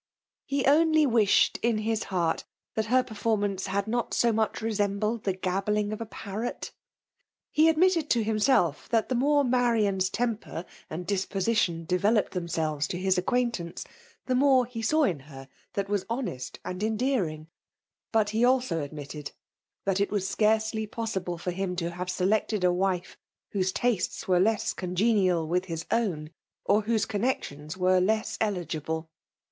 [0.47, 5.33] He only wished in his heart that her performance had not so much resembled the
[5.35, 6.71] gabbling of a parrot.
[7.51, 13.19] He admitted to himself, tjiat the more Marian's temper and disposition developed themselves to Ms
[13.19, 13.85] acquaintance,
[14.25, 17.45] the more he snw in her that was honest and endearing;
[18.11, 19.33] but he also admitted,
[19.85, 23.19] that it was scarcely possible for him to have selected a wife
[23.51, 26.31] whose tastes were less congenial with his own,
[26.65, 29.07] or whose connexions wese less eligible.